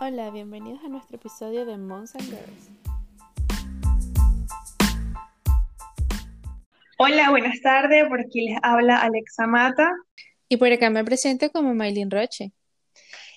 Hola, 0.00 0.30
bienvenidos 0.30 0.78
a 0.84 0.88
nuestro 0.88 1.16
episodio 1.16 1.66
de 1.66 1.76
Moms 1.76 2.14
and 2.14 2.30
Girls. 2.30 2.70
Hola, 6.98 7.30
buenas 7.30 7.60
tardes. 7.60 8.06
Por 8.08 8.20
aquí 8.20 8.48
les 8.48 8.60
habla 8.62 9.00
Alexa 9.00 9.48
Mata. 9.48 9.90
Y 10.48 10.56
por 10.56 10.70
acá 10.70 10.88
me 10.88 11.04
presento 11.04 11.50
como 11.50 11.74
Maylin 11.74 12.12
Roche. 12.12 12.52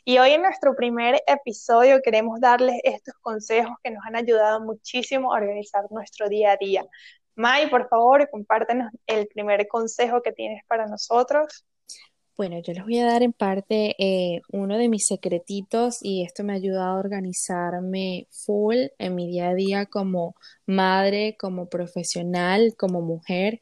Y 0.05 0.19
hoy 0.19 0.33
en 0.33 0.43
nuestro 0.43 0.75
primer 0.75 1.19
episodio 1.25 1.99
queremos 2.03 2.39
darles 2.39 2.79
estos 2.83 3.15
consejos 3.21 3.73
que 3.83 3.89
nos 3.89 4.05
han 4.05 4.15
ayudado 4.15 4.61
muchísimo 4.61 5.33
a 5.33 5.37
organizar 5.37 5.85
nuestro 5.89 6.29
día 6.29 6.51
a 6.51 6.57
día. 6.57 6.85
May, 7.33 7.71
por 7.71 7.89
favor, 7.89 8.29
compártenos 8.29 8.91
el 9.07 9.27
primer 9.27 9.67
consejo 9.67 10.21
que 10.21 10.31
tienes 10.31 10.61
para 10.67 10.85
nosotros. 10.85 11.65
Bueno, 12.41 12.57
yo 12.59 12.73
les 12.73 12.83
voy 12.83 12.97
a 12.97 13.05
dar 13.05 13.21
en 13.21 13.33
parte 13.33 13.95
eh, 13.99 14.41
uno 14.51 14.79
de 14.79 14.89
mis 14.89 15.05
secretitos 15.05 15.99
y 16.01 16.23
esto 16.23 16.43
me 16.43 16.53
ha 16.53 16.55
ayudado 16.55 16.95
a 16.95 16.99
organizarme 16.99 18.27
full 18.31 18.77
en 18.97 19.13
mi 19.13 19.27
día 19.27 19.49
a 19.49 19.53
día 19.53 19.85
como 19.85 20.35
madre, 20.65 21.37
como 21.37 21.69
profesional, 21.69 22.73
como 22.75 23.03
mujer. 23.03 23.59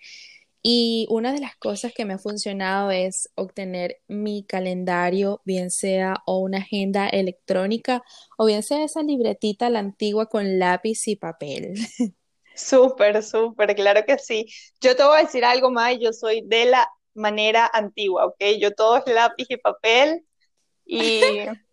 Y 0.63 1.07
una 1.09 1.34
de 1.34 1.41
las 1.41 1.57
cosas 1.57 1.91
que 1.94 2.05
me 2.05 2.13
ha 2.13 2.20
funcionado 2.20 2.91
es 2.91 3.30
obtener 3.35 3.98
mi 4.07 4.45
calendario, 4.45 5.41
bien 5.43 5.71
sea 5.71 6.16
o 6.26 6.38
una 6.40 6.59
agenda 6.59 7.09
electrónica 7.09 8.02
o 8.38 8.46
bien 8.46 8.63
sea 8.63 8.85
esa 8.85 9.04
libretita 9.04 9.70
la 9.70 9.80
antigua 9.80 10.27
con 10.27 10.57
lápiz 10.57 11.05
y 11.09 11.18
papel. 11.18 11.73
Súper, 12.55 13.23
súper, 13.23 13.73
claro 13.76 14.04
que 14.05 14.18
sí. 14.18 14.46
Yo 14.82 14.96
te 14.96 15.04
voy 15.04 15.18
a 15.20 15.23
decir 15.23 15.46
algo 15.46 15.71
más, 15.71 15.98
yo 15.99 16.12
soy 16.12 16.41
de 16.46 16.66
la 16.66 16.88
manera 17.13 17.70
antigua, 17.73 18.26
¿ok? 18.26 18.41
Yo 18.59 18.73
todo 18.73 18.98
es 18.98 19.13
lápiz 19.13 19.48
y 19.49 19.58
papel 19.58 20.26
y... 20.86 21.22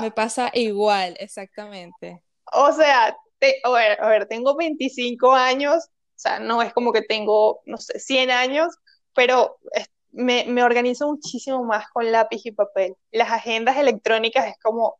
Me 0.00 0.10
pasa 0.10 0.50
igual, 0.52 1.16
exactamente. 1.18 2.22
O 2.52 2.70
sea, 2.72 3.16
a, 3.64 3.70
ver, 3.70 3.98
a 4.02 4.08
ver, 4.08 4.26
tengo 4.26 4.54
25 4.54 5.32
años, 5.32 5.86
o 5.86 6.18
sea, 6.18 6.38
no 6.38 6.60
es 6.60 6.74
como 6.74 6.92
que 6.92 7.00
tengo, 7.00 7.60
no 7.64 7.78
sé, 7.78 7.98
100 7.98 8.30
años, 8.30 8.74
pero 9.14 9.58
me, 10.10 10.44
me 10.46 10.62
organizo 10.62 11.08
muchísimo 11.08 11.64
más 11.64 11.88
con 11.88 12.10
lápiz 12.12 12.44
y 12.44 12.52
papel. 12.52 12.94
Las 13.10 13.30
agendas 13.30 13.78
electrónicas 13.78 14.46
es 14.46 14.58
como 14.62 14.96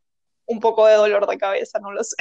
un 0.46 0.60
poco 0.60 0.86
de 0.86 0.94
dolor 0.94 1.26
de 1.26 1.38
cabeza, 1.38 1.78
no 1.80 1.92
lo 1.92 2.02
sé. 2.04 2.16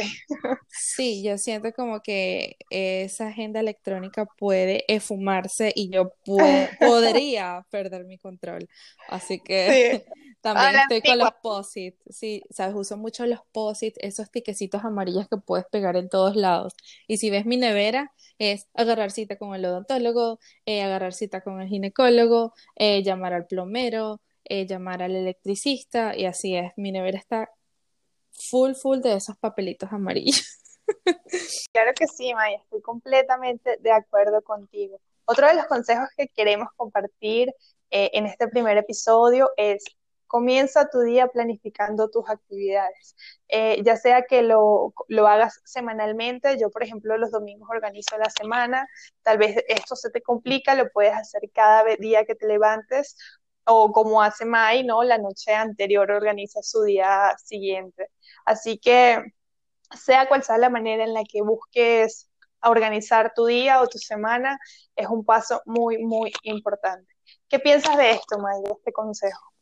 Sí, 0.67 1.23
yo 1.23 1.37
siento 1.37 1.71
como 1.73 2.01
que 2.01 2.57
esa 2.69 3.27
agenda 3.27 3.59
electrónica 3.59 4.25
puede 4.25 4.83
esfumarse 4.87 5.71
y 5.75 5.89
yo 5.89 6.11
podría 6.79 7.65
perder 7.69 8.05
mi 8.05 8.17
control. 8.17 8.67
Así 9.07 9.39
que 9.39 10.05
también 10.41 10.75
estoy 10.75 11.01
con 11.01 11.19
los 11.19 11.31
posits. 11.41 11.97
Sí, 12.09 12.41
sabes, 12.49 12.75
uso 12.75 12.97
mucho 12.97 13.25
los 13.25 13.41
posits, 13.51 13.97
esos 14.01 14.31
tiquecitos 14.31 14.83
amarillos 14.83 15.27
que 15.29 15.37
puedes 15.37 15.65
pegar 15.67 15.95
en 15.95 16.09
todos 16.09 16.35
lados. 16.35 16.73
Y 17.07 17.17
si 17.17 17.29
ves 17.29 17.45
mi 17.45 17.57
nevera, 17.57 18.11
es 18.39 18.67
agarrar 18.73 19.11
cita 19.11 19.37
con 19.37 19.53
el 19.55 19.65
odontólogo, 19.65 20.39
eh, 20.65 20.81
agarrar 20.81 21.13
cita 21.13 21.41
con 21.41 21.61
el 21.61 21.67
ginecólogo, 21.67 22.53
eh, 22.75 23.03
llamar 23.03 23.33
al 23.33 23.45
plomero, 23.45 24.21
eh, 24.45 24.65
llamar 24.67 25.01
al 25.03 25.15
electricista 25.15 26.15
y 26.15 26.25
así 26.25 26.55
es. 26.55 26.71
Mi 26.75 26.91
nevera 26.91 27.17
está 27.17 27.49
full, 28.49 28.73
full 28.73 28.99
de 28.99 29.15
esos 29.15 29.37
papelitos 29.37 29.91
amarillos. 29.91 30.59
Claro 31.73 31.93
que 31.95 32.05
sí, 32.07 32.31
Maya, 32.33 32.57
estoy 32.57 32.79
completamente 32.81 33.77
de 33.81 33.91
acuerdo 33.91 34.43
contigo. 34.43 35.01
Otro 35.25 35.47
de 35.47 35.55
los 35.55 35.65
consejos 35.65 36.07
que 36.15 36.27
queremos 36.27 36.69
compartir 36.75 37.49
eh, 37.89 38.11
en 38.13 38.27
este 38.27 38.47
primer 38.47 38.77
episodio 38.77 39.49
es 39.57 39.83
comienza 40.27 40.89
tu 40.89 41.01
día 41.01 41.27
planificando 41.27 42.09
tus 42.09 42.29
actividades, 42.29 43.15
eh, 43.47 43.81
ya 43.83 43.95
sea 43.95 44.23
que 44.23 44.41
lo, 44.41 44.93
lo, 45.07 45.27
hagas 45.27 45.61
semanalmente, 45.63 46.57
yo 46.59 46.69
por 46.71 46.83
ejemplo 46.83 47.17
los 47.17 47.31
domingos 47.31 47.69
organizo 47.69 48.17
la 48.17 48.29
semana, 48.29 48.87
tal 49.21 49.37
vez 49.37 49.63
esto 49.67 49.95
se 49.95 50.09
te 50.09 50.21
complica, 50.21 50.75
lo 50.75 50.89
puedes 50.89 51.13
hacer 51.13 51.41
cada 51.53 51.83
día 51.95 52.25
que 52.25 52.35
te 52.35 52.47
levantes 52.47 53.15
o 53.65 53.91
como 53.91 54.21
hace 54.21 54.45
Mai, 54.45 54.83
¿no? 54.83 55.03
La 55.03 55.17
noche 55.17 55.53
anterior 55.53 56.09
organiza 56.11 56.61
su 56.61 56.83
día 56.83 57.35
siguiente. 57.43 58.09
Así 58.45 58.77
que 58.77 59.23
sea 59.91 60.27
cual 60.27 60.43
sea 60.43 60.57
la 60.57 60.69
manera 60.69 61.03
en 61.03 61.13
la 61.13 61.23
que 61.23 61.41
busques 61.41 62.29
organizar 62.63 63.33
tu 63.35 63.45
día 63.45 63.81
o 63.81 63.87
tu 63.87 63.97
semana, 63.97 64.59
es 64.95 65.07
un 65.07 65.23
paso 65.23 65.61
muy, 65.65 65.99
muy 65.99 66.33
importante. 66.43 67.13
¿Qué 67.47 67.59
piensas 67.59 67.97
de 67.97 68.11
esto, 68.11 68.39
May, 68.39 68.61
de 68.63 68.71
este 68.71 68.91
consejo? 68.91 69.55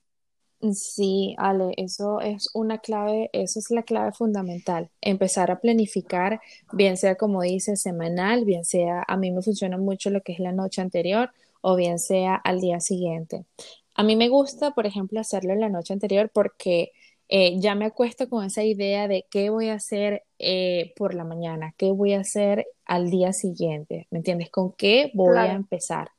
Sí, 0.71 1.35
Ale, 1.37 1.73
eso 1.75 2.21
es 2.21 2.49
una 2.53 2.77
clave, 2.77 3.29
eso 3.33 3.59
es 3.59 3.69
la 3.69 3.83
clave 3.83 4.13
fundamental. 4.13 4.89
Empezar 5.01 5.51
a 5.51 5.59
planificar, 5.59 6.39
bien 6.71 6.95
sea 6.95 7.15
como 7.15 7.41
dice, 7.41 7.75
semanal, 7.75 8.45
bien 8.45 8.63
sea, 8.63 9.03
a 9.05 9.17
mí 9.17 9.31
me 9.31 9.41
funciona 9.41 9.77
mucho 9.77 10.09
lo 10.09 10.21
que 10.21 10.31
es 10.31 10.39
la 10.39 10.53
noche 10.53 10.81
anterior 10.81 11.31
o 11.59 11.75
bien 11.75 11.99
sea 11.99 12.35
al 12.35 12.61
día 12.61 12.79
siguiente. 12.79 13.45
A 13.95 14.03
mí 14.03 14.15
me 14.15 14.29
gusta, 14.29 14.71
por 14.71 14.85
ejemplo, 14.85 15.19
hacerlo 15.19 15.53
en 15.53 15.61
la 15.61 15.69
noche 15.69 15.93
anterior 15.93 16.29
porque 16.33 16.91
eh, 17.29 17.59
ya 17.59 17.75
me 17.75 17.85
acuesto 17.85 18.27
con 18.27 18.43
esa 18.43 18.63
idea 18.63 19.07
de 19.07 19.25
qué 19.29 19.49
voy 19.49 19.69
a 19.69 19.75
hacer 19.75 20.23
eh, 20.39 20.93
por 20.95 21.13
la 21.13 21.23
mañana, 21.23 21.73
qué 21.77 21.91
voy 21.91 22.13
a 22.13 22.21
hacer 22.21 22.65
al 22.85 23.09
día 23.09 23.33
siguiente, 23.33 24.07
¿me 24.11 24.19
entiendes? 24.19 24.49
¿Con 24.49 24.73
qué 24.73 25.11
voy 25.13 25.37
a 25.37 25.53
empezar? 25.53 26.09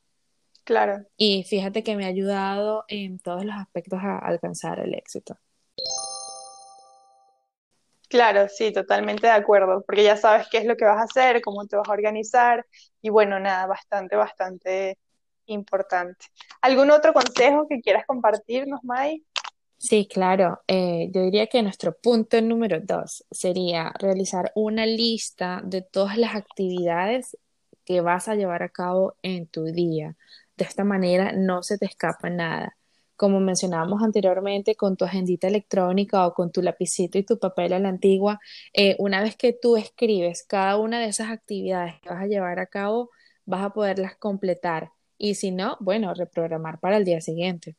Claro. 0.63 1.05
Y 1.15 1.43
fíjate 1.43 1.83
que 1.83 1.95
me 1.95 2.05
ha 2.05 2.09
ayudado 2.09 2.85
en 2.87 3.19
todos 3.19 3.45
los 3.45 3.55
aspectos 3.55 3.99
a 4.01 4.17
alcanzar 4.17 4.79
el 4.79 4.95
éxito. 4.95 5.37
Claro, 8.09 8.47
sí, 8.47 8.71
totalmente 8.71 9.27
de 9.27 9.33
acuerdo, 9.33 9.83
porque 9.85 10.03
ya 10.03 10.15
sabes 10.15 10.47
qué 10.49 10.59
es 10.59 10.65
lo 10.65 10.77
que 10.77 10.85
vas 10.85 10.99
a 10.99 11.03
hacer, 11.03 11.41
cómo 11.41 11.65
te 11.67 11.75
vas 11.75 11.89
a 11.89 11.91
organizar 11.91 12.65
y 13.01 13.09
bueno, 13.09 13.39
nada, 13.39 13.67
bastante, 13.67 14.15
bastante 14.15 14.97
importante. 15.47 16.25
¿Algún 16.61 16.91
otro 16.91 17.13
consejo 17.13 17.67
que 17.67 17.81
quieras 17.81 18.05
compartirnos, 18.05 18.83
Mai? 18.83 19.23
Sí, 19.77 20.07
claro. 20.11 20.61
Eh, 20.67 21.09
yo 21.13 21.21
diría 21.21 21.47
que 21.47 21.61
nuestro 21.61 21.95
punto 21.95 22.41
número 22.41 22.79
dos 22.81 23.23
sería 23.29 23.93
realizar 23.99 24.51
una 24.55 24.85
lista 24.85 25.61
de 25.63 25.81
todas 25.81 26.17
las 26.17 26.35
actividades 26.35 27.37
que 27.85 28.01
vas 28.01 28.27
a 28.27 28.35
llevar 28.35 28.63
a 28.63 28.69
cabo 28.69 29.15
en 29.21 29.47
tu 29.47 29.65
día. 29.65 30.15
De 30.57 30.65
esta 30.65 30.83
manera 30.83 31.33
no 31.33 31.61
se 31.63 31.77
te 31.77 31.85
escapa 31.85 32.29
nada. 32.29 32.77
Como 33.15 33.39
mencionábamos 33.39 34.01
anteriormente, 34.03 34.75
con 34.75 34.97
tu 34.97 35.05
agendita 35.05 35.47
electrónica 35.47 36.27
o 36.27 36.33
con 36.33 36.51
tu 36.51 36.61
lapicito 36.61 37.17
y 37.17 37.23
tu 37.23 37.39
papel 37.39 37.73
a 37.73 37.79
la 37.79 37.89
antigua, 37.89 38.39
eh, 38.73 38.95
una 38.99 39.21
vez 39.21 39.37
que 39.37 39.53
tú 39.53 39.77
escribes 39.77 40.43
cada 40.47 40.77
una 40.77 40.99
de 40.99 41.07
esas 41.07 41.29
actividades 41.29 41.95
que 42.01 42.09
vas 42.09 42.23
a 42.23 42.27
llevar 42.27 42.59
a 42.59 42.65
cabo, 42.65 43.11
vas 43.45 43.63
a 43.63 43.69
poderlas 43.73 44.17
completar. 44.17 44.91
Y 45.17 45.35
si 45.35 45.51
no, 45.51 45.77
bueno, 45.79 46.13
reprogramar 46.13 46.79
para 46.79 46.97
el 46.97 47.05
día 47.05 47.21
siguiente. 47.21 47.75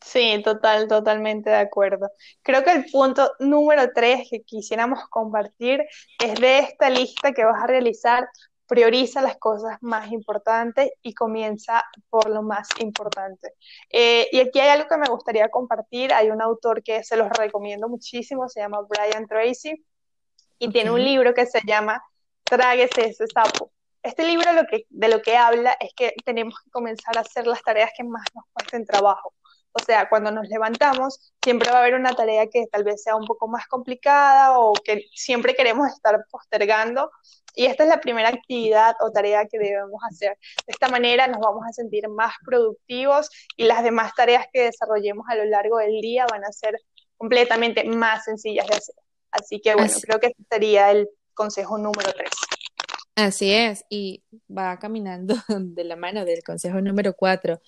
Sí, 0.00 0.40
total, 0.44 0.86
totalmente 0.88 1.50
de 1.50 1.56
acuerdo. 1.56 2.10
Creo 2.42 2.62
que 2.64 2.72
el 2.72 2.84
punto 2.90 3.32
número 3.40 3.90
tres 3.94 4.28
que 4.30 4.42
quisiéramos 4.42 5.00
compartir 5.08 5.84
es 6.22 6.40
de 6.40 6.58
esta 6.58 6.88
lista 6.88 7.32
que 7.32 7.44
vas 7.44 7.62
a 7.62 7.66
realizar, 7.66 8.28
prioriza 8.66 9.22
las 9.22 9.38
cosas 9.38 9.76
más 9.80 10.12
importantes 10.12 10.90
y 11.02 11.14
comienza 11.14 11.82
por 12.10 12.30
lo 12.30 12.42
más 12.42 12.68
importante. 12.78 13.54
Eh, 13.90 14.28
y 14.30 14.40
aquí 14.40 14.60
hay 14.60 14.68
algo 14.68 14.88
que 14.88 14.98
me 14.98 15.08
gustaría 15.08 15.48
compartir. 15.48 16.12
Hay 16.12 16.30
un 16.30 16.42
autor 16.42 16.82
que 16.82 17.02
se 17.02 17.16
los 17.16 17.28
recomiendo 17.30 17.88
muchísimo, 17.88 18.48
se 18.48 18.60
llama 18.60 18.82
Brian 18.88 19.26
Tracy, 19.26 19.84
y 20.58 20.70
tiene 20.70 20.90
un 20.90 21.02
libro 21.02 21.34
que 21.34 21.46
se 21.46 21.60
llama 21.66 22.02
Tráguese 22.44 23.08
ese 23.08 23.26
sapo. 23.26 23.72
Este 24.08 24.24
libro 24.24 24.54
lo 24.54 24.64
que, 24.64 24.86
de 24.88 25.08
lo 25.08 25.20
que 25.20 25.36
habla 25.36 25.76
es 25.78 25.92
que 25.94 26.14
tenemos 26.24 26.54
que 26.64 26.70
comenzar 26.70 27.18
a 27.18 27.20
hacer 27.20 27.46
las 27.46 27.60
tareas 27.62 27.90
que 27.94 28.04
más 28.04 28.24
nos 28.34 28.46
cuesten 28.54 28.86
trabajo. 28.86 29.34
O 29.72 29.80
sea, 29.84 30.08
cuando 30.08 30.30
nos 30.30 30.48
levantamos, 30.48 31.34
siempre 31.44 31.70
va 31.70 31.76
a 31.76 31.80
haber 31.82 31.94
una 31.94 32.14
tarea 32.14 32.46
que 32.46 32.66
tal 32.72 32.84
vez 32.84 33.02
sea 33.02 33.16
un 33.16 33.26
poco 33.26 33.48
más 33.48 33.66
complicada 33.66 34.58
o 34.58 34.72
que 34.72 35.04
siempre 35.12 35.54
queremos 35.54 35.88
estar 35.92 36.24
postergando. 36.30 37.10
Y 37.54 37.66
esta 37.66 37.82
es 37.82 37.90
la 37.90 38.00
primera 38.00 38.30
actividad 38.30 38.96
o 39.00 39.10
tarea 39.10 39.44
que 39.44 39.58
debemos 39.58 40.00
hacer. 40.10 40.38
De 40.66 40.72
esta 40.72 40.88
manera 40.88 41.26
nos 41.26 41.40
vamos 41.40 41.66
a 41.68 41.72
sentir 41.74 42.08
más 42.08 42.32
productivos 42.46 43.28
y 43.58 43.64
las 43.64 43.82
demás 43.82 44.14
tareas 44.14 44.46
que 44.50 44.62
desarrollemos 44.62 45.26
a 45.28 45.34
lo 45.34 45.44
largo 45.44 45.76
del 45.76 46.00
día 46.00 46.24
van 46.30 46.46
a 46.46 46.52
ser 46.52 46.78
completamente 47.18 47.84
más 47.84 48.24
sencillas 48.24 48.66
de 48.68 48.76
hacer. 48.76 48.94
Así 49.32 49.60
que 49.60 49.74
bueno, 49.74 49.92
creo 50.00 50.18
que 50.18 50.28
este 50.28 50.44
sería 50.50 50.92
el 50.92 51.10
consejo 51.34 51.76
número 51.76 52.10
tres. 52.14 52.30
Así 53.18 53.50
es, 53.52 53.84
y 53.90 54.22
va 54.48 54.78
caminando 54.78 55.34
de 55.48 55.82
la 55.82 55.96
mano 55.96 56.24
del 56.24 56.44
consejo 56.44 56.80
número 56.80 57.14
cuatro 57.14 57.60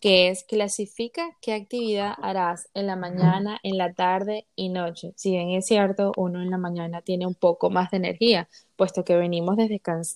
que 0.00 0.30
es 0.30 0.44
clasifica 0.44 1.36
qué 1.42 1.52
actividad 1.52 2.14
harás 2.22 2.70
en 2.72 2.86
la 2.86 2.96
mañana, 2.96 3.60
en 3.62 3.76
la 3.76 3.92
tarde 3.92 4.48
y 4.56 4.70
noche. 4.70 5.12
Si 5.14 5.32
bien 5.32 5.50
es 5.50 5.66
cierto, 5.66 6.12
uno 6.16 6.40
en 6.40 6.50
la 6.50 6.56
mañana 6.56 7.02
tiene 7.02 7.26
un 7.26 7.34
poco 7.34 7.68
más 7.68 7.90
de 7.90 7.98
energía, 7.98 8.48
puesto 8.76 9.04
que 9.04 9.14
venimos 9.14 9.58
de, 9.58 9.68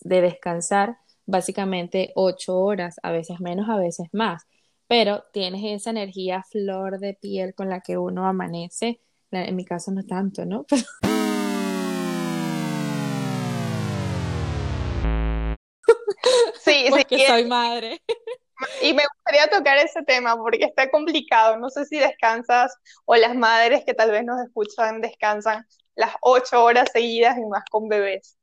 descansar 0.02 0.96
básicamente 1.26 2.12
ocho 2.14 2.58
horas, 2.58 2.96
a 3.02 3.12
veces 3.12 3.40
menos, 3.40 3.68
a 3.68 3.76
veces 3.76 4.08
más. 4.12 4.44
pero 4.88 5.22
tienes 5.34 5.62
esa 5.64 5.90
energía 5.90 6.42
flor 6.50 6.98
de 6.98 7.12
piel 7.12 7.54
con 7.54 7.68
la 7.68 7.80
que 7.82 7.98
uno 7.98 8.26
amanece. 8.26 9.02
En 9.30 9.54
mi 9.54 9.66
caso 9.66 9.92
no 9.92 10.02
tanto, 10.04 10.46
¿no? 10.46 10.64
Sí, 16.86 16.90
porque 16.96 17.26
soy 17.26 17.44
madre. 17.44 18.00
Y 18.82 18.94
me 18.94 19.02
gustaría 19.14 19.48
tocar 19.48 19.78
ese 19.78 20.02
tema 20.02 20.36
porque 20.36 20.64
está 20.64 20.90
complicado. 20.90 21.58
No 21.58 21.68
sé 21.68 21.84
si 21.84 21.98
descansas 21.98 22.74
o 23.04 23.14
las 23.16 23.34
madres 23.34 23.84
que 23.84 23.94
tal 23.94 24.10
vez 24.10 24.24
nos 24.24 24.40
escuchan 24.40 25.00
descansan 25.00 25.66
las 25.94 26.14
ocho 26.20 26.62
horas 26.62 26.88
seguidas 26.92 27.36
y 27.38 27.44
más 27.46 27.64
con 27.70 27.88
bebés. 27.88 28.36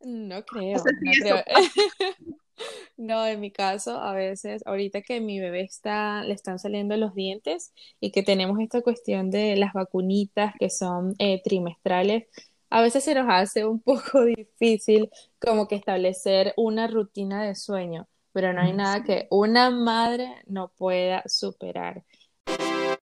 No 0.00 0.44
creo, 0.44 0.78
no, 0.78 0.84
creo. 0.84 1.44
No, 2.96 3.26
en 3.26 3.40
mi 3.40 3.50
caso, 3.50 3.96
a 3.98 4.12
veces, 4.12 4.62
ahorita 4.66 5.00
que 5.00 5.20
mi 5.20 5.40
bebé 5.40 5.62
está, 5.62 6.22
le 6.24 6.34
están 6.34 6.58
saliendo 6.58 6.96
los 6.98 7.14
dientes 7.14 7.72
y 8.00 8.12
que 8.12 8.22
tenemos 8.22 8.60
esta 8.60 8.82
cuestión 8.82 9.30
de 9.30 9.56
las 9.56 9.72
vacunitas 9.72 10.54
que 10.58 10.68
son 10.68 11.14
eh, 11.18 11.40
trimestrales, 11.42 12.26
a 12.70 12.80
veces 12.80 13.04
se 13.04 13.14
nos 13.14 13.26
hace 13.28 13.66
un 13.66 13.80
poco 13.82 14.24
difícil 14.24 15.10
como 15.40 15.68
que 15.68 15.74
establecer 15.76 16.54
una 16.56 16.86
rutina 16.86 17.42
de 17.44 17.54
sueño, 17.54 18.08
pero 18.32 18.52
no 18.52 18.62
hay 18.62 18.72
nada 18.72 19.02
que 19.04 19.26
una 19.30 19.70
madre 19.70 20.42
no 20.46 20.68
pueda 20.68 21.22
superar. 21.26 22.04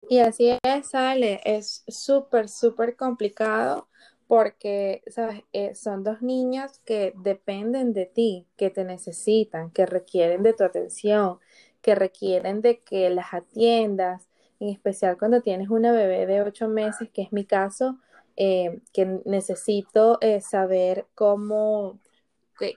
Y 0.08 0.20
así 0.20 0.58
es, 0.62 0.88
sale, 0.90 1.40
es 1.44 1.84
súper, 1.86 2.48
súper 2.48 2.96
complicado 2.96 3.88
porque, 4.26 5.02
¿sabes? 5.08 5.42
Eh, 5.52 5.74
son 5.74 6.04
dos 6.04 6.22
niñas 6.22 6.80
que 6.84 7.12
dependen 7.16 7.92
de 7.92 8.06
ti, 8.06 8.46
que 8.56 8.70
te 8.70 8.84
necesitan, 8.84 9.70
que 9.70 9.86
requieren 9.86 10.42
de 10.42 10.52
tu 10.54 10.64
atención, 10.64 11.38
que 11.82 11.94
requieren 11.94 12.60
de 12.62 12.80
que 12.80 13.10
las 13.10 13.34
atiendas, 13.34 14.28
en 14.60 14.68
especial 14.68 15.18
cuando 15.18 15.40
tienes 15.42 15.70
una 15.70 15.92
bebé 15.92 16.26
de 16.26 16.42
ocho 16.42 16.68
meses, 16.68 17.10
que 17.10 17.22
es 17.22 17.32
mi 17.32 17.44
caso, 17.44 17.98
eh, 18.40 18.82
que 18.92 19.04
necesito 19.24 20.18
eh, 20.20 20.40
saber 20.40 21.06
cómo, 21.16 21.98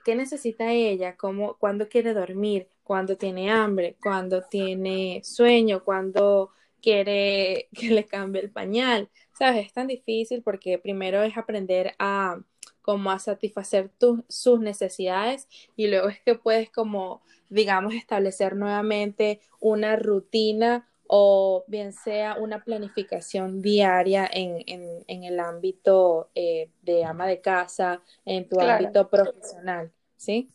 qué, 0.04 0.16
necesita 0.16 0.72
ella, 0.72 1.16
cómo, 1.16 1.56
cuándo 1.56 1.88
quiere 1.88 2.14
dormir, 2.14 2.68
cuándo 2.82 3.16
tiene 3.16 3.48
hambre, 3.52 3.96
cuándo 4.02 4.42
tiene 4.42 5.20
sueño, 5.24 5.84
cuándo 5.84 6.50
quiere 6.82 7.68
que 7.78 7.90
le 7.90 8.04
cambie 8.06 8.42
el 8.42 8.50
pañal. 8.50 9.08
¿Sabes? 9.38 9.66
Es 9.66 9.72
tan 9.72 9.86
difícil 9.86 10.42
porque 10.42 10.78
primero 10.78 11.22
es 11.22 11.36
aprender 11.36 11.94
a 12.00 12.40
como 12.82 13.12
a 13.12 13.20
satisfacer 13.20 13.92
sus 14.28 14.58
necesidades 14.58 15.46
y 15.76 15.86
luego 15.86 16.08
es 16.08 16.20
que 16.22 16.34
puedes 16.34 16.70
como 16.70 17.22
digamos 17.50 17.94
establecer 17.94 18.56
nuevamente 18.56 19.40
una 19.60 19.94
rutina 19.94 20.88
o 21.14 21.62
bien 21.66 21.92
sea 21.92 22.36
una 22.36 22.64
planificación 22.64 23.60
diaria 23.60 24.26
en, 24.32 24.64
en, 24.66 25.24
el 25.24 25.40
ámbito 25.40 26.30
eh, 26.34 26.70
de 26.80 27.04
ama 27.04 27.26
de 27.26 27.42
casa, 27.42 28.00
en 28.24 28.48
tu 28.48 28.58
ámbito 28.58 29.10
profesional, 29.10 29.92
¿sí? 30.16 30.48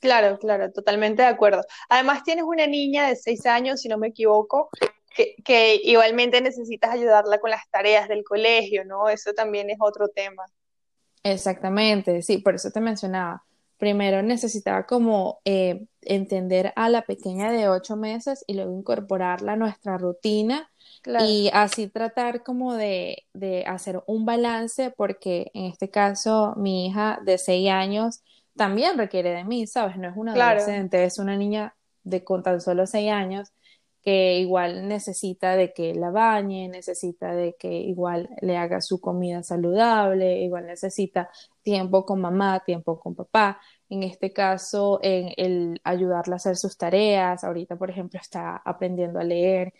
Claro, 0.00 0.38
claro, 0.38 0.70
totalmente 0.70 1.22
de 1.22 1.28
acuerdo. 1.28 1.62
Además 1.88 2.22
tienes 2.22 2.44
una 2.44 2.68
niña 2.68 3.08
de 3.08 3.16
seis 3.16 3.46
años, 3.46 3.80
si 3.80 3.88
no 3.88 3.98
me 3.98 4.06
equivoco, 4.06 4.70
que, 5.44 5.80
igualmente 5.82 6.40
necesitas 6.40 6.92
ayudarla 6.92 7.40
con 7.40 7.50
las 7.50 7.68
tareas 7.68 8.08
del 8.08 8.22
colegio, 8.22 8.84
¿no? 8.84 9.08
Eso 9.08 9.32
también 9.32 9.70
es 9.70 9.78
otro 9.80 10.06
tema. 10.06 10.44
Exactamente, 11.24 12.22
sí, 12.22 12.38
por 12.38 12.54
eso 12.54 12.70
te 12.70 12.80
mencionaba. 12.80 13.42
Primero 13.78 14.22
necesitaba 14.22 14.86
como 14.86 15.40
eh, 15.44 15.86
entender 16.02 16.72
a 16.76 16.88
la 16.88 17.02
pequeña 17.02 17.50
de 17.50 17.68
ocho 17.68 17.96
meses 17.96 18.44
y 18.46 18.54
luego 18.54 18.76
incorporarla 18.76 19.52
a 19.52 19.56
nuestra 19.56 19.98
rutina 19.98 20.70
y 21.20 21.50
así 21.52 21.88
tratar 21.88 22.42
como 22.42 22.74
de, 22.74 23.24
de, 23.32 23.64
hacer 23.66 24.02
un 24.06 24.24
balance 24.24 24.90
porque 24.96 25.50
en 25.54 25.66
este 25.66 25.90
caso 25.90 26.54
mi 26.56 26.86
hija 26.86 27.20
de 27.24 27.38
seis 27.38 27.70
años 27.70 28.22
también 28.56 28.98
requiere 28.98 29.30
de 29.30 29.44
mí, 29.44 29.66
¿sabes? 29.66 29.96
No 29.98 30.08
es 30.08 30.16
una 30.16 30.32
adolescente, 30.32 31.04
es 31.04 31.18
una 31.18 31.36
niña 31.36 31.76
de 32.02 32.24
con 32.24 32.42
tan 32.42 32.60
solo 32.60 32.86
seis 32.86 33.12
años 33.12 33.52
que 34.06 34.38
igual 34.38 34.86
necesita 34.86 35.56
de 35.56 35.72
que 35.72 35.92
la 35.92 36.10
bañe, 36.10 36.68
necesita 36.68 37.34
de 37.34 37.56
que 37.58 37.72
igual 37.72 38.28
le 38.40 38.56
haga 38.56 38.80
su 38.80 39.00
comida 39.00 39.42
saludable, 39.42 40.42
igual 40.42 40.66
necesita 40.68 41.28
tiempo 41.62 42.06
con 42.06 42.20
mamá, 42.20 42.62
tiempo 42.64 43.00
con 43.00 43.16
papá. 43.16 43.60
En 43.88 44.04
este 44.04 44.32
caso, 44.32 45.00
en 45.02 45.32
el 45.36 45.80
ayudarla 45.82 46.34
a 46.34 46.36
hacer 46.36 46.56
sus 46.56 46.78
tareas. 46.78 47.42
Ahorita, 47.42 47.74
por 47.74 47.90
ejemplo, 47.90 48.20
está 48.20 48.62
aprendiendo 48.64 49.18
a 49.18 49.24
leer 49.24 49.72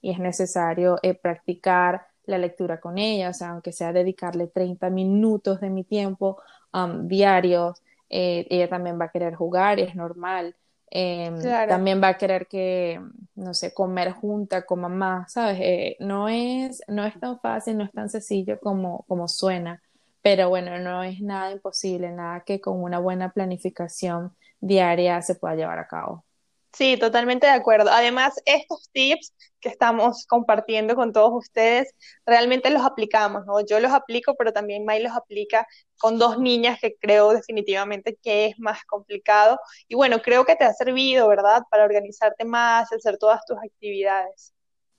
y 0.00 0.10
es 0.12 0.20
necesario 0.20 1.00
eh, 1.02 1.14
practicar 1.14 2.06
la 2.26 2.38
lectura 2.38 2.78
con 2.80 2.98
ella, 2.98 3.30
o 3.30 3.34
sea, 3.34 3.50
aunque 3.50 3.72
sea 3.72 3.92
dedicarle 3.92 4.46
30 4.46 4.90
minutos 4.90 5.60
de 5.60 5.70
mi 5.70 5.82
tiempo 5.82 6.40
um, 6.72 7.08
diarios, 7.08 7.82
eh, 8.08 8.46
ella 8.48 8.68
también 8.68 9.00
va 9.00 9.06
a 9.06 9.10
querer 9.10 9.34
jugar, 9.34 9.80
es 9.80 9.96
normal. 9.96 10.54
Em, 10.90 11.40
también 11.68 12.00
va 12.02 12.08
a 12.08 12.18
querer 12.18 12.46
que, 12.46 13.00
no 13.34 13.54
sé, 13.54 13.74
comer 13.74 14.12
junta 14.12 14.64
con 14.64 14.80
mamá, 14.80 15.26
¿sabes? 15.28 15.58
Eh, 15.60 15.96
no, 16.00 16.28
es, 16.28 16.82
no 16.88 17.04
es 17.04 17.18
tan 17.18 17.40
fácil, 17.40 17.76
no 17.78 17.84
es 17.84 17.92
tan 17.92 18.08
sencillo 18.08 18.60
como, 18.60 19.04
como 19.08 19.26
suena, 19.28 19.82
pero 20.22 20.48
bueno, 20.48 20.78
no 20.78 21.02
es 21.02 21.20
nada 21.20 21.50
imposible, 21.52 22.10
nada 22.12 22.40
que 22.44 22.60
con 22.60 22.82
una 22.82 22.98
buena 22.98 23.32
planificación 23.32 24.34
diaria 24.60 25.20
se 25.22 25.34
pueda 25.34 25.56
llevar 25.56 25.78
a 25.78 25.88
cabo. 25.88 26.24
Sí, 26.74 26.96
totalmente 26.96 27.46
de 27.46 27.52
acuerdo. 27.52 27.90
Además, 27.90 28.34
estos 28.44 28.90
tips 28.92 29.32
que 29.60 29.68
estamos 29.68 30.26
compartiendo 30.26 30.96
con 30.96 31.12
todos 31.12 31.30
ustedes, 31.32 31.94
realmente 32.26 32.68
los 32.70 32.82
aplicamos, 32.82 33.46
¿no? 33.46 33.64
Yo 33.64 33.78
los 33.78 33.92
aplico, 33.92 34.34
pero 34.36 34.52
también 34.52 34.84
May 34.84 35.02
los 35.02 35.12
aplica 35.12 35.66
con 35.98 36.18
dos 36.18 36.38
niñas 36.38 36.80
que 36.80 36.96
creo 36.96 37.32
definitivamente 37.32 38.18
que 38.20 38.46
es 38.46 38.58
más 38.58 38.84
complicado. 38.86 39.58
Y 39.88 39.94
bueno, 39.94 40.20
creo 40.20 40.44
que 40.44 40.56
te 40.56 40.64
ha 40.64 40.72
servido, 40.72 41.28
¿verdad? 41.28 41.62
Para 41.70 41.84
organizarte 41.84 42.44
más, 42.44 42.92
hacer 42.92 43.18
todas 43.18 43.40
tus 43.46 43.56
actividades. 43.56 44.52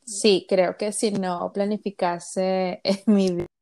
Sí, 0.06 0.45
creo 0.48 0.78
que 0.78 0.94
si 0.94 1.12
no 1.12 1.51
planificase 1.54 2.81
mi 3.06 3.31
vida 3.31 3.55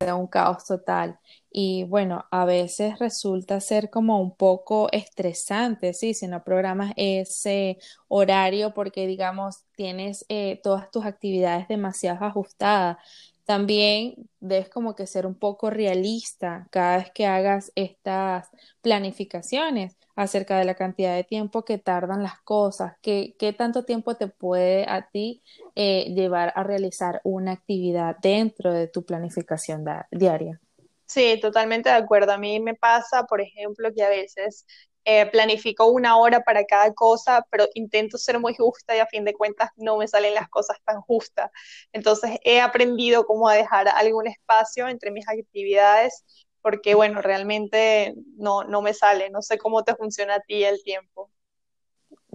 un 0.00 0.26
caos 0.26 0.64
total. 0.66 1.18
Y 1.50 1.84
bueno, 1.84 2.24
a 2.30 2.44
veces 2.44 2.98
resulta 2.98 3.60
ser 3.60 3.90
como 3.90 4.20
un 4.20 4.36
poco 4.36 4.88
estresante, 4.92 5.94
¿sí? 5.94 6.14
Si 6.14 6.26
no 6.26 6.42
programas 6.44 6.92
ese 6.96 7.78
horario 8.08 8.74
porque, 8.74 9.06
digamos, 9.06 9.64
tienes 9.76 10.26
eh, 10.28 10.60
todas 10.62 10.90
tus 10.90 11.04
actividades 11.06 11.68
demasiado 11.68 12.24
ajustadas. 12.26 12.98
También 13.44 14.14
debes 14.40 14.68
como 14.68 14.94
que 14.94 15.06
ser 15.06 15.26
un 15.26 15.34
poco 15.38 15.70
realista 15.70 16.66
cada 16.70 16.96
vez 16.98 17.10
que 17.12 17.26
hagas 17.26 17.72
estas 17.74 18.48
planificaciones 18.80 19.96
acerca 20.16 20.58
de 20.58 20.64
la 20.64 20.74
cantidad 20.74 21.14
de 21.14 21.24
tiempo 21.24 21.64
que 21.64 21.78
tardan 21.78 22.22
las 22.22 22.40
cosas, 22.42 22.94
qué, 23.02 23.34
qué 23.38 23.52
tanto 23.52 23.84
tiempo 23.84 24.14
te 24.16 24.28
puede 24.28 24.86
a 24.88 25.08
ti 25.10 25.42
eh, 25.74 26.12
llevar 26.14 26.52
a 26.56 26.62
realizar 26.62 27.20
una 27.24 27.52
actividad 27.52 28.16
dentro 28.22 28.72
de 28.72 28.88
tu 28.88 29.04
planificación 29.04 29.84
diaria. 30.10 30.60
Sí, 31.06 31.38
totalmente 31.40 31.90
de 31.90 31.96
acuerdo. 31.96 32.32
A 32.32 32.38
mí 32.38 32.60
me 32.60 32.74
pasa, 32.74 33.24
por 33.24 33.40
ejemplo, 33.40 33.90
que 33.94 34.02
a 34.02 34.08
veces 34.08 34.66
eh, 35.04 35.26
planifico 35.30 35.86
una 35.86 36.16
hora 36.16 36.40
para 36.40 36.64
cada 36.64 36.92
cosa, 36.94 37.46
pero 37.50 37.66
intento 37.74 38.16
ser 38.16 38.40
muy 38.40 38.54
justa 38.54 38.96
y 38.96 39.00
a 39.00 39.06
fin 39.06 39.24
de 39.24 39.34
cuentas 39.34 39.70
no 39.76 39.98
me 39.98 40.08
salen 40.08 40.34
las 40.34 40.48
cosas 40.48 40.78
tan 40.84 41.00
justas. 41.02 41.50
Entonces 41.92 42.38
he 42.42 42.60
aprendido 42.60 43.26
cómo 43.26 43.48
a 43.48 43.54
dejar 43.54 43.88
algún 43.88 44.26
espacio 44.26 44.88
entre 44.88 45.10
mis 45.10 45.28
actividades 45.28 46.24
porque 46.64 46.94
bueno, 46.94 47.20
realmente 47.20 48.14
no, 48.38 48.64
no 48.64 48.80
me 48.80 48.94
sale, 48.94 49.28
no 49.28 49.42
sé 49.42 49.58
cómo 49.58 49.84
te 49.84 49.94
funciona 49.96 50.36
a 50.36 50.40
ti 50.40 50.64
el 50.64 50.82
tiempo. 50.82 51.30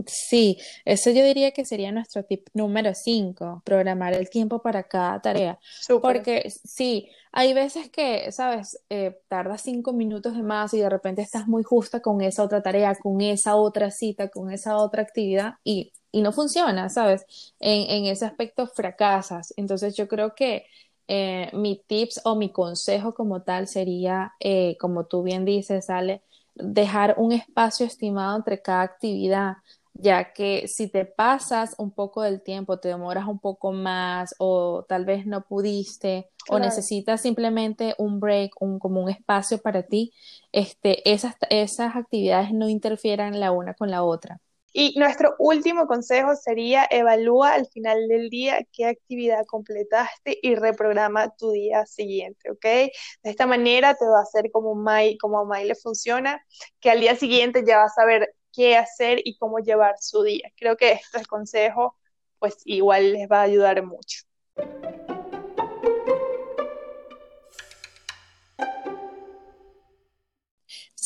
Sí, 0.06 0.60
eso 0.86 1.10
yo 1.10 1.24
diría 1.26 1.52
que 1.52 1.66
sería 1.66 1.92
nuestro 1.92 2.24
tip 2.24 2.48
número 2.54 2.94
5, 2.94 3.64
programar 3.66 4.14
el 4.14 4.30
tiempo 4.30 4.62
para 4.62 4.84
cada 4.84 5.20
tarea. 5.20 5.60
Porque 6.00 6.52
sí, 6.64 7.10
hay 7.32 7.56
veces 7.56 7.90
que, 7.90 8.32
sabes, 8.32 8.80
eh, 8.90 9.20
tardas 9.30 9.64
cinco 9.64 9.94
minutos 9.94 10.36
de 10.36 10.44
más 10.44 10.76
y 10.76 10.80
de 10.80 10.90
repente 10.90 11.24
estás 11.24 11.48
muy 11.48 11.64
justa 11.64 12.00
con 12.00 12.22
esa 12.22 12.44
otra 12.44 12.62
tarea, 12.62 12.94
con 12.96 13.20
esa 13.22 13.56
otra 13.56 13.90
cita, 13.90 14.30
con 14.30 14.52
esa 14.52 14.78
otra 14.78 15.02
actividad 15.02 15.56
y, 15.64 15.92
y 16.12 16.22
no 16.22 16.34
funciona, 16.34 16.88
¿sabes? 16.90 17.26
En, 17.60 17.90
en 17.90 18.06
ese 18.06 18.26
aspecto 18.26 18.68
fracasas. 18.68 19.56
Entonces 19.58 19.96
yo 19.98 20.08
creo 20.08 20.36
que 20.36 20.66
eh, 21.10 21.50
mi 21.54 21.82
tips 21.88 22.22
o 22.24 22.36
mi 22.36 22.52
consejo 22.52 23.16
como 23.16 23.42
tal 23.42 23.68
sería, 23.68 24.36
eh, 24.40 24.78
como 24.80 25.06
tú 25.08 25.24
bien 25.24 25.44
dices, 25.44 25.90
Ale, 25.90 26.22
dejar 26.54 27.16
un 27.18 27.32
espacio 27.32 27.86
estimado 27.88 28.38
entre 28.38 28.62
cada 28.62 28.84
actividad, 28.84 29.58
ya 29.94 30.34
que 30.34 30.68
si 30.68 30.88
te 30.88 31.06
pasas 31.06 31.74
un 31.80 31.92
poco 31.92 32.22
del 32.22 32.42
tiempo, 32.44 32.78
te 32.80 32.90
demoras 32.90 33.28
un 33.28 33.40
poco 33.40 33.72
más 33.72 34.36
o 34.38 34.86
tal 34.88 35.06
vez 35.06 35.26
no 35.26 35.42
pudiste 35.46 36.30
o 36.48 36.60
necesitas 36.60 37.22
simplemente 37.22 37.96
un 37.98 38.20
break, 38.20 38.62
un, 38.62 38.78
como 38.80 39.02
un 39.02 39.10
espacio 39.10 39.58
para 39.60 39.84
ti, 39.84 40.14
este, 40.52 41.10
esas, 41.12 41.36
esas 41.50 41.96
actividades 41.96 42.54
no 42.54 42.70
interfieran 42.70 43.40
la 43.40 43.52
una 43.52 43.74
con 43.74 43.90
la 43.92 44.04
otra. 44.04 44.40
Y 44.74 44.98
nuestro 45.00 45.36
último 45.40 45.88
consejo 45.88 46.36
sería 46.36 46.88
evalúa 46.90 47.54
al 47.54 47.68
final 47.68 48.08
del 48.08 48.30
día 48.30 48.66
qué 48.72 48.86
actividad 48.86 49.46
completaste 49.46 50.38
y 50.42 50.56
reprograma 50.56 51.30
tu 51.36 51.52
día 51.52 51.86
siguiente, 51.86 52.52
¿ok? 52.52 52.64
De 52.64 52.92
esta 53.24 53.48
manera 53.48 53.96
te 53.96 54.06
va 54.06 54.20
a 54.20 54.24
hacer 54.24 54.52
como, 54.52 54.76
Mai, 54.76 55.18
como 55.18 55.40
a 55.40 55.46
Mai 55.46 55.66
le 55.66 55.76
funciona, 55.76 56.46
que 56.80 56.92
al 56.92 57.00
día 57.00 57.16
siguiente 57.16 57.64
ya 57.66 57.78
vas 57.78 57.92
a 57.94 58.02
saber 58.02 58.36
qué 58.54 58.78
hacer 58.78 59.22
y 59.24 59.38
cómo 59.38 59.60
llevar 59.60 59.96
su 60.00 60.24
día. 60.24 60.52
Creo 60.56 60.78
que 60.78 60.92
este 60.94 61.26
consejo 61.26 61.96
pues 62.40 62.56
igual 62.66 63.14
les 63.14 63.30
va 63.30 63.40
a 63.40 63.44
ayudar 63.44 63.84
mucho. 63.84 64.22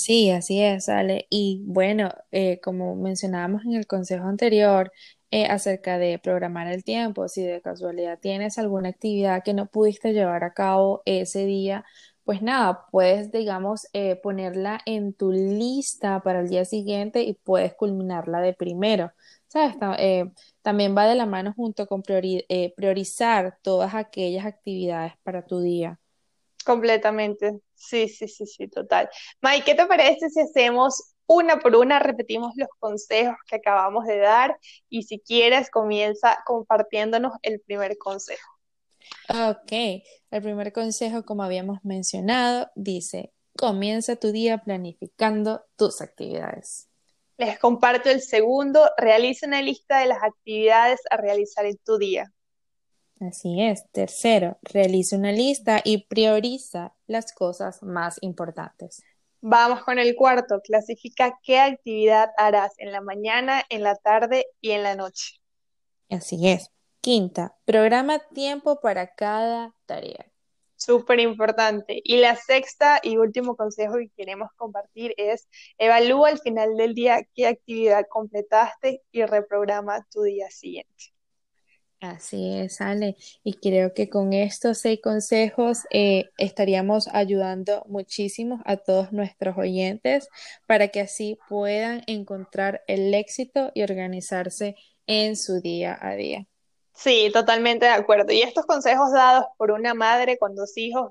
Sí, 0.04 0.32
así 0.32 0.62
es, 0.62 0.90
Ale. 0.90 1.28
Y 1.30 1.62
bueno, 1.66 2.10
eh, 2.32 2.60
como 2.62 2.94
mencionábamos 2.96 3.64
en 3.64 3.74
el 3.76 3.88
consejo 3.88 4.26
anterior 4.28 4.92
eh, 5.32 5.46
acerca 5.46 5.98
de 5.98 6.20
programar 6.20 6.68
el 6.68 6.84
tiempo, 6.84 7.30
si 7.30 7.44
de 7.44 7.62
casualidad 7.62 8.20
tienes 8.20 8.58
alguna 8.58 8.90
actividad 8.90 9.44
que 9.44 9.54
no 9.54 9.68
pudiste 9.68 10.12
llevar 10.12 10.44
a 10.44 10.54
cabo 10.54 11.04
ese 11.06 11.46
día, 11.46 11.86
pues 12.26 12.42
nada, 12.42 12.86
puedes, 12.92 13.32
digamos, 13.32 13.88
eh, 13.94 14.18
ponerla 14.18 14.82
en 14.86 15.14
tu 15.14 15.32
lista 15.32 16.22
para 16.22 16.42
el 16.42 16.50
día 16.50 16.66
siguiente 16.66 17.24
y 17.24 17.36
puedes 17.36 17.74
culminarla 17.74 18.42
de 18.42 18.54
primero. 18.54 19.12
¿Sabes? 19.48 19.78
también 20.64 20.98
va 20.98 21.06
de 21.08 21.16
la 21.16 21.26
mano 21.28 21.54
junto 21.56 21.86
con 21.88 22.02
priorizar 22.76 23.58
todas 23.62 23.94
aquellas 23.96 24.46
actividades 24.46 25.14
para 25.24 25.46
tu 25.46 25.60
día. 25.62 26.00
Completamente. 26.64 27.60
Sí, 27.76 28.08
sí, 28.08 28.28
sí, 28.28 28.46
sí, 28.46 28.68
total. 28.68 29.10
Mike, 29.42 29.66
¿qué 29.66 29.76
te 29.76 29.86
parece 29.86 30.30
si 30.30 30.42
hacemos 30.42 31.14
una 31.26 31.60
por 31.60 31.76
una, 31.76 32.00
repetimos 32.00 32.54
los 32.56 32.70
consejos 32.80 33.36
que 33.48 33.58
acabamos 33.58 34.06
de 34.06 34.18
dar 34.18 34.58
y 34.90 35.04
si 35.04 35.20
quieres 35.20 35.70
comienza 35.70 36.40
compartiéndonos 36.46 37.34
el 37.42 37.60
primer 37.62 37.98
consejo? 37.98 38.50
Ok, 39.30 39.72
el 40.32 40.42
primer 40.42 40.74
consejo, 40.74 41.24
como 41.24 41.44
habíamos 41.44 41.80
mencionado, 41.84 42.70
dice, 42.76 43.34
comienza 43.58 44.16
tu 44.16 44.32
día 44.32 44.60
planificando 44.60 45.66
tus 45.76 46.02
actividades. 46.02 46.90
Les 47.38 47.58
comparto 47.60 48.10
el 48.10 48.22
segundo, 48.22 48.90
realiza 48.98 49.48
una 49.48 49.62
lista 49.62 50.00
de 50.00 50.08
las 50.08 50.22
actividades 50.24 51.00
a 51.10 51.18
realizar 51.18 51.66
en 51.66 51.78
tu 51.78 51.98
día. 51.98 52.32
Así 53.20 53.62
es. 53.62 53.90
Tercero, 53.92 54.58
realiza 54.62 55.16
una 55.16 55.32
lista 55.32 55.82
y 55.84 56.06
prioriza 56.06 56.94
las 57.08 57.34
cosas 57.34 57.82
más 57.84 58.18
importantes. 58.22 59.04
Vamos 59.42 59.84
con 59.84 60.00
el 60.00 60.16
cuarto. 60.16 60.62
Clasifica 60.62 61.40
qué 61.44 61.60
actividad 61.60 62.30
harás 62.38 62.74
en 62.78 62.92
la 62.92 63.02
mañana, 63.02 63.62
en 63.70 63.84
la 63.84 63.96
tarde 63.96 64.46
y 64.62 64.72
en 64.72 64.84
la 64.84 64.96
noche. 64.96 65.36
Así 66.10 66.48
es. 66.48 66.72
Quinta, 67.02 67.58
programa 67.66 68.20
tiempo 68.20 68.80
para 68.80 69.14
cada 69.14 69.74
tarea. 69.86 70.26
Súper 70.78 71.20
importante. 71.20 72.02
Y 72.04 72.18
la 72.18 72.36
sexta 72.36 73.00
y 73.04 73.18
último 73.18 73.56
consejo 73.56 73.96
que 73.96 74.10
queremos 74.16 74.50
compartir 74.56 75.14
es 75.18 75.48
evalúa 75.78 76.30
al 76.30 76.40
final 76.40 76.76
del 76.78 76.94
día 76.94 77.26
qué 77.36 77.48
actividad 77.48 78.06
completaste 78.10 79.02
y 79.12 79.26
reprograma 79.26 80.06
tu 80.12 80.24
día 80.24 80.50
siguiente. 80.50 81.13
Así 82.04 82.54
es, 82.60 82.82
Ale. 82.82 83.16
Y 83.46 83.54
creo 83.54 83.94
que 83.94 84.10
con 84.10 84.34
estos 84.34 84.80
seis 84.80 85.00
consejos 85.02 85.84
eh, 85.90 86.32
estaríamos 86.38 87.08
ayudando 87.08 87.86
muchísimo 87.88 88.62
a 88.66 88.76
todos 88.76 89.14
nuestros 89.14 89.58
oyentes 89.58 90.28
para 90.68 90.90
que 90.90 91.00
así 91.00 91.40
puedan 91.48 92.04
encontrar 92.08 92.84
el 92.88 93.14
éxito 93.14 93.72
y 93.74 93.84
organizarse 93.84 94.76
en 95.08 95.38
su 95.38 95.62
día 95.62 95.98
a 96.02 96.16
día. 96.16 96.46
Sí, 96.94 97.30
totalmente 97.32 97.86
de 97.86 97.94
acuerdo. 97.94 98.34
Y 98.34 98.42
estos 98.42 98.66
consejos 98.66 99.14
dados 99.14 99.46
por 99.58 99.72
una 99.72 99.94
madre 99.94 100.38
con 100.38 100.56
dos 100.56 100.78
hijos, 100.78 101.10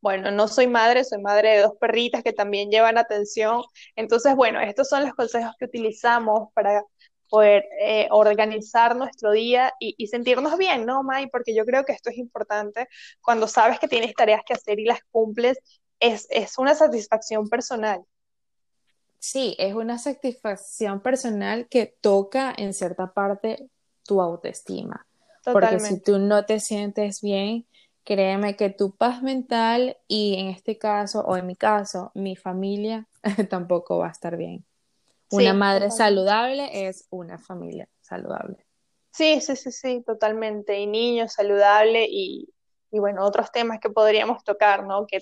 bueno, 0.00 0.32
no 0.32 0.48
soy 0.48 0.66
madre, 0.66 1.04
soy 1.04 1.22
madre 1.22 1.50
de 1.50 1.62
dos 1.62 1.74
perritas 1.80 2.24
que 2.24 2.32
también 2.32 2.70
llevan 2.72 2.98
atención. 2.98 3.62
Entonces, 3.94 4.34
bueno, 4.34 4.60
estos 4.60 4.88
son 4.88 5.04
los 5.04 5.14
consejos 5.14 5.52
que 5.60 5.66
utilizamos 5.66 6.52
para 6.54 6.82
poder 7.28 7.64
eh, 7.80 8.08
organizar 8.10 8.96
nuestro 8.96 9.32
día 9.32 9.72
y, 9.78 10.06
sentirnos 10.06 10.56
bien, 10.58 10.86
¿no, 10.86 11.02
May? 11.02 11.28
Porque 11.28 11.54
yo 11.54 11.64
creo 11.64 11.84
que 11.84 11.92
esto 11.92 12.10
es 12.10 12.18
importante. 12.18 12.88
Cuando 13.20 13.46
sabes 13.46 13.78
que 13.78 13.88
tienes 13.88 14.14
tareas 14.14 14.42
que 14.46 14.54
hacer 14.54 14.78
y 14.80 14.84
las 14.84 15.00
cumples, 15.10 15.58
es, 16.00 16.26
es 16.30 16.58
una 16.58 16.74
satisfacción 16.74 17.48
personal. 17.48 18.02
Sí, 19.18 19.56
es 19.58 19.74
una 19.74 19.98
satisfacción 19.98 21.00
personal 21.00 21.68
que 21.68 21.96
toca 22.00 22.54
en 22.56 22.72
cierta 22.72 23.12
parte 23.12 23.68
tu 24.04 24.20
autoestima. 24.20 25.06
Porque 25.44 25.80
si 25.80 26.00
tú 26.00 26.18
no 26.18 26.44
te 26.44 26.60
sientes 26.60 27.20
bien, 27.20 27.66
créeme 28.04 28.56
que 28.56 28.70
tu 28.70 28.96
paz 28.96 29.22
mental 29.22 29.96
y 30.06 30.36
en 30.38 30.48
este 30.48 30.78
caso, 30.78 31.20
o 31.20 31.36
en 31.36 31.46
mi 31.46 31.56
caso, 31.56 32.10
mi 32.14 32.36
familia 32.36 33.06
tampoco 33.50 33.98
va 33.98 34.08
a 34.08 34.12
estar 34.12 34.36
bien. 34.36 34.64
Una 35.30 35.54
madre 35.54 35.90
saludable 35.90 36.88
es 36.88 37.06
una 37.10 37.38
familia 37.38 37.88
saludable. 38.00 38.64
Sí, 39.12 39.40
sí, 39.40 39.56
sí, 39.56 39.72
sí, 39.72 40.02
totalmente. 40.06 40.78
Y 40.78 40.86
niños 40.86 41.32
saludables 41.32 42.06
y, 42.10 42.48
y 42.90 42.98
bueno, 42.98 43.24
otros 43.24 43.50
temas 43.50 43.80
que 43.80 43.90
podríamos 43.90 44.44
tocar, 44.44 44.84
¿no? 44.86 45.06
Que 45.06 45.18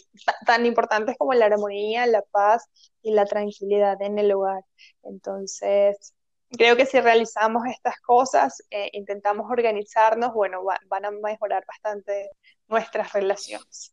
tan 0.46 0.66
importantes 0.66 1.16
como 1.18 1.34
la 1.34 1.46
armonía, 1.46 2.06
la 2.06 2.22
paz 2.22 2.68
y 3.02 3.12
la 3.12 3.24
tranquilidad 3.24 4.00
en 4.02 4.18
el 4.18 4.32
hogar. 4.32 4.62
Entonces, 5.02 6.14
creo 6.50 6.76
que 6.76 6.86
si 6.86 7.00
realizamos 7.00 7.64
estas 7.66 7.98
cosas, 8.00 8.62
eh, 8.70 8.90
intentamos 8.92 9.50
organizarnos, 9.50 10.34
bueno, 10.34 10.62
van 10.88 11.04
a 11.04 11.10
mejorar 11.10 11.64
bastante 11.66 12.30
nuestras 12.68 13.12
relaciones. 13.12 13.92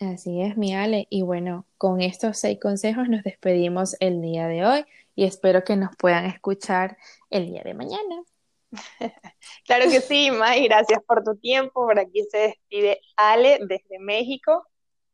Así 0.00 0.42
es, 0.42 0.56
mi 0.56 0.74
Ale. 0.74 1.06
Y 1.10 1.22
bueno, 1.22 1.66
con 1.78 2.00
estos 2.00 2.38
seis 2.38 2.58
consejos 2.60 3.08
nos 3.08 3.22
despedimos 3.22 3.96
el 4.00 4.20
día 4.20 4.48
de 4.48 4.64
hoy 4.66 4.84
y 5.14 5.24
espero 5.24 5.64
que 5.64 5.76
nos 5.76 5.94
puedan 5.96 6.26
escuchar 6.26 6.96
el 7.30 7.46
día 7.46 7.62
de 7.62 7.74
mañana. 7.74 8.22
claro 9.66 9.90
que 9.90 10.00
sí, 10.00 10.30
May, 10.30 10.64
gracias 10.64 11.00
por 11.06 11.22
tu 11.22 11.36
tiempo. 11.36 11.86
Por 11.86 11.98
aquí 11.98 12.24
se 12.30 12.38
despide 12.38 13.00
Ale 13.16 13.58
desde 13.60 13.98
México. 13.98 14.66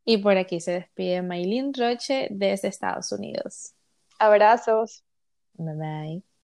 Y 0.04 0.18
por 0.18 0.36
aquí 0.36 0.60
se 0.60 0.72
despide 0.72 1.22
Maylin 1.22 1.72
Roche 1.74 2.28
desde 2.30 2.68
Estados 2.68 3.12
Unidos. 3.12 3.74
Abrazos. 4.18 5.04
Bye 5.54 5.74
bye. 5.74 6.37